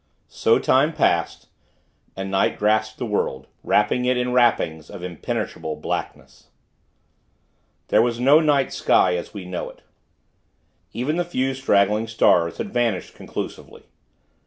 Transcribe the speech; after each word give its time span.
So 0.33 0.57
time 0.57 0.93
passed, 0.93 1.47
and 2.15 2.31
night 2.31 2.57
grasped 2.57 2.97
the 2.97 3.05
world, 3.05 3.45
wrapping 3.63 4.05
it 4.05 4.17
in 4.17 4.33
wrappings 4.33 4.89
of 4.89 5.03
impenetrable 5.03 5.75
blackness. 5.75 6.47
There 7.89 8.01
was 8.01 8.19
no 8.19 8.39
night 8.39 8.73
sky, 8.73 9.15
as 9.15 9.35
we 9.35 9.45
know 9.45 9.69
it. 9.69 9.83
Even 10.91 11.17
the 11.17 11.23
few 11.23 11.53
straggling 11.53 12.07
stars 12.07 12.57
had 12.57 12.73
vanished, 12.73 13.13
conclusively. 13.13 13.83